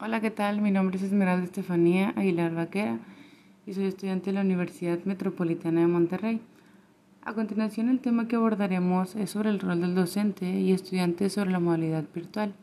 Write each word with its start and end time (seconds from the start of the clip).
Hola, 0.00 0.20
¿qué 0.20 0.30
tal? 0.30 0.60
Mi 0.60 0.70
nombre 0.70 0.96
es 0.96 1.02
Esmeralda 1.02 1.42
Estefanía 1.42 2.10
Aguilar 2.14 2.54
Vaquera 2.54 3.00
y 3.66 3.74
soy 3.74 3.86
estudiante 3.86 4.26
de 4.26 4.34
la 4.34 4.42
Universidad 4.42 5.00
Metropolitana 5.04 5.80
de 5.80 5.88
Monterrey. 5.88 6.40
A 7.22 7.34
continuación, 7.34 7.88
el 7.88 7.98
tema 7.98 8.28
que 8.28 8.36
abordaremos 8.36 9.16
es 9.16 9.30
sobre 9.30 9.50
el 9.50 9.58
rol 9.58 9.80
del 9.80 9.96
docente 9.96 10.48
y 10.60 10.70
estudiante 10.70 11.28
sobre 11.28 11.50
la 11.50 11.58
modalidad 11.58 12.04
virtual. 12.14 12.54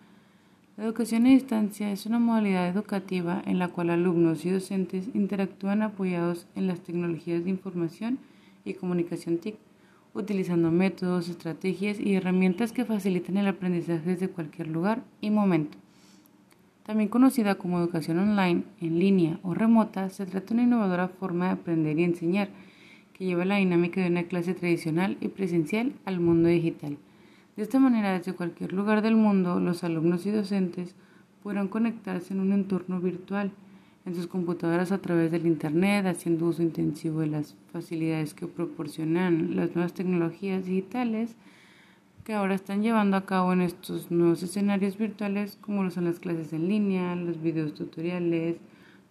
La 0.77 0.85
educación 0.85 1.25
a 1.25 1.29
distancia 1.31 1.91
es 1.91 2.05
una 2.05 2.19
modalidad 2.19 2.69
educativa 2.69 3.41
en 3.45 3.59
la 3.59 3.67
cual 3.67 3.89
alumnos 3.89 4.45
y 4.45 4.51
docentes 4.51 5.09
interactúan 5.13 5.81
apoyados 5.81 6.47
en 6.55 6.67
las 6.67 6.79
tecnologías 6.79 7.43
de 7.43 7.49
información 7.49 8.17
y 8.63 8.75
comunicación 8.75 9.39
TIC, 9.39 9.57
utilizando 10.13 10.71
métodos, 10.71 11.27
estrategias 11.27 11.99
y 11.99 12.15
herramientas 12.15 12.71
que 12.71 12.85
facilitan 12.85 13.35
el 13.35 13.47
aprendizaje 13.47 14.11
desde 14.11 14.29
cualquier 14.29 14.69
lugar 14.69 15.03
y 15.19 15.31
momento. 15.31 15.77
También 16.85 17.09
conocida 17.09 17.55
como 17.55 17.79
educación 17.79 18.19
online, 18.19 18.63
en 18.79 18.99
línea 18.99 19.39
o 19.41 19.55
remota, 19.55 20.07
se 20.09 20.27
trata 20.27 20.49
de 20.49 20.53
una 20.53 20.63
innovadora 20.63 21.07
forma 21.07 21.47
de 21.47 21.53
aprender 21.53 21.97
y 21.97 22.03
enseñar 22.03 22.49
que 23.13 23.25
lleva 23.25 23.43
la 23.43 23.55
dinámica 23.55 24.01
de 24.01 24.07
una 24.07 24.25
clase 24.25 24.53
tradicional 24.53 25.17
y 25.19 25.29
presencial 25.29 25.93
al 26.05 26.19
mundo 26.19 26.47
digital. 26.47 26.99
De 27.55 27.63
esta 27.63 27.79
manera, 27.79 28.15
desde 28.15 28.33
cualquier 28.33 28.71
lugar 28.71 29.01
del 29.01 29.15
mundo, 29.15 29.59
los 29.59 29.83
alumnos 29.83 30.27
y 30.27 30.31
docentes 30.31 30.93
podrán 31.41 31.69
conectarse 31.69 32.35
en 32.35 32.41
un 32.41 32.53
entorno 32.53 32.99
virtual, 32.99 33.51
en 34.05 34.13
sus 34.13 34.27
computadoras 34.27 34.91
a 34.91 34.99
través 34.99 35.31
del 35.31 35.47
Internet, 35.47 36.05
haciendo 36.05 36.45
uso 36.45 36.61
intensivo 36.61 37.21
de 37.21 37.27
las 37.27 37.55
facilidades 37.73 38.35
que 38.35 38.45
proporcionan 38.45 39.55
las 39.55 39.73
nuevas 39.73 39.95
tecnologías 39.95 40.65
digitales 40.65 41.35
que 42.25 42.33
ahora 42.33 42.55
están 42.55 42.81
llevando 42.81 43.17
a 43.17 43.25
cabo 43.27 43.53
en 43.53 43.61
estos 43.61 44.09
nuevos 44.09 44.41
escenarios 44.41 44.97
virtuales 44.97 45.59
como 45.61 45.83
lo 45.83 45.91
son 45.91 46.05
las 46.05 46.19
clases 46.19 46.53
en 46.53 46.67
línea, 46.67 47.15
los 47.15 47.39
videos 47.39 47.75
tutoriales, 47.75 48.57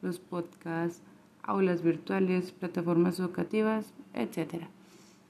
los 0.03 0.19
podcasts, 0.19 1.01
aulas 1.45 1.85
virtuales, 1.85 2.51
plataformas 2.51 3.21
educativas, 3.21 3.95
etc. 4.15 4.65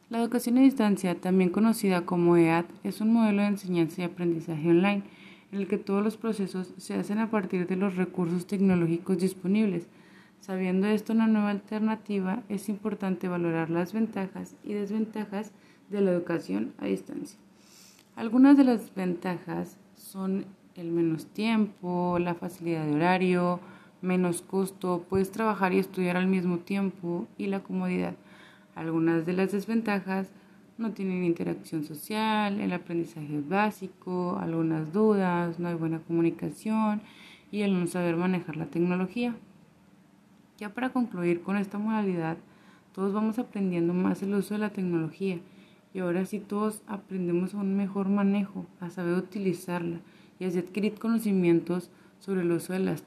La 0.08 0.18
educación 0.18 0.56
a 0.56 0.62
distancia, 0.62 1.20
también 1.20 1.50
conocida 1.50 2.06
como 2.06 2.38
EAD, 2.38 2.64
es 2.84 3.02
un 3.02 3.12
modelo 3.12 3.42
de 3.42 3.48
enseñanza 3.48 4.00
y 4.00 4.04
aprendizaje 4.04 4.70
online 4.70 5.02
en 5.52 5.60
el 5.60 5.68
que 5.68 5.76
todos 5.76 6.02
los 6.02 6.16
procesos 6.16 6.72
se 6.78 6.94
hacen 6.94 7.18
a 7.18 7.30
partir 7.30 7.66
de 7.66 7.76
los 7.76 7.96
recursos 7.96 8.46
tecnológicos 8.46 9.18
disponibles. 9.18 9.88
Sabiendo 10.40 10.86
esto 10.86 11.12
una 11.12 11.26
nueva 11.26 11.50
alternativa, 11.50 12.44
es 12.48 12.70
importante 12.70 13.28
valorar 13.28 13.68
las 13.68 13.92
ventajas 13.92 14.56
y 14.64 14.72
desventajas 14.72 15.52
de 15.90 16.00
la 16.00 16.12
educación 16.12 16.72
a 16.78 16.86
distancia. 16.86 17.38
Algunas 18.16 18.56
de 18.56 18.62
las 18.62 18.94
ventajas 18.94 19.76
son 19.96 20.46
el 20.76 20.92
menos 20.92 21.26
tiempo, 21.26 22.16
la 22.20 22.36
facilidad 22.36 22.86
de 22.86 22.94
horario, 22.94 23.58
menos 24.02 24.40
costo, 24.40 25.04
puedes 25.08 25.32
trabajar 25.32 25.72
y 25.72 25.80
estudiar 25.80 26.16
al 26.16 26.28
mismo 26.28 26.58
tiempo 26.58 27.26
y 27.36 27.48
la 27.48 27.64
comodidad. 27.64 28.14
Algunas 28.76 29.26
de 29.26 29.32
las 29.32 29.50
desventajas 29.50 30.30
no 30.78 30.92
tienen 30.92 31.24
interacción 31.24 31.82
social, 31.82 32.60
el 32.60 32.72
aprendizaje 32.72 33.36
es 33.36 33.48
básico, 33.48 34.38
algunas 34.40 34.92
dudas, 34.92 35.58
no 35.58 35.66
hay 35.66 35.74
buena 35.74 35.98
comunicación 35.98 37.02
y 37.50 37.62
el 37.62 37.78
no 37.78 37.88
saber 37.88 38.16
manejar 38.16 38.56
la 38.56 38.66
tecnología. 38.66 39.34
Ya 40.58 40.72
para 40.72 40.90
concluir 40.90 41.42
con 41.42 41.56
esta 41.56 41.78
modalidad, 41.78 42.36
todos 42.92 43.12
vamos 43.12 43.40
aprendiendo 43.40 43.92
más 43.92 44.22
el 44.22 44.34
uso 44.34 44.54
de 44.54 44.60
la 44.60 44.70
tecnología 44.70 45.40
y 45.94 46.00
ahora 46.00 46.26
sí 46.26 46.40
todos 46.40 46.82
aprendemos 46.86 47.54
a 47.54 47.58
un 47.58 47.76
mejor 47.76 48.08
manejo, 48.08 48.66
a 48.80 48.90
saber 48.90 49.14
utilizarla 49.14 50.00
y 50.40 50.44
a 50.44 50.48
adquirir 50.48 50.98
conocimientos 50.98 51.88
sobre 52.18 52.42
el 52.42 52.50
uso 52.50 52.72
de 52.72 52.80
las. 52.80 53.04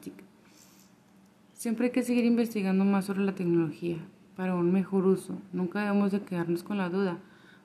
Siempre 1.54 1.88
hay 1.88 1.92
que 1.92 2.04
seguir 2.04 2.24
investigando 2.24 2.86
más 2.86 3.06
sobre 3.06 3.26
la 3.26 3.36
tecnología 3.36 3.98
para 4.38 4.56
un 4.56 4.72
mejor 4.72 5.06
uso. 5.06 5.38
Nunca 5.52 5.82
debemos 5.82 6.14
de 6.14 6.22
quedarnos 6.22 6.64
con 6.64 6.78
la 6.78 6.89
duda 6.89 7.17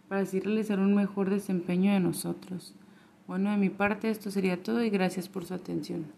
para 0.08 0.22
así 0.22 0.40
realizar 0.40 0.80
un 0.80 0.94
mejor 0.94 1.30
desempeño 1.30 1.92
de 1.92 2.00
nosotros. 2.00 2.74
Bueno, 3.28 3.50
de 3.50 3.58
mi 3.58 3.70
parte 3.70 4.10
esto 4.10 4.30
sería 4.30 4.62
todo 4.62 4.82
y 4.82 4.90
gracias 4.90 5.28
por 5.28 5.44
su 5.44 5.54
atención. 5.54 6.04